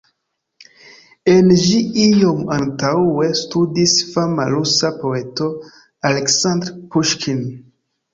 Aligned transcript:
En 1.33 1.49
ĝi 1.63 1.81
iom 2.03 2.39
antaŭe 2.55 3.27
studis 3.39 3.93
fama 4.15 4.47
rusa 4.53 4.91
poeto 5.03 5.51
Aleksandr 6.11 6.73
Puŝkin. 6.97 7.45